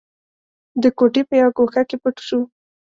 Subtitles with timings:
[0.81, 2.39] د کوټې په يوه ګوښه کې پټ شو.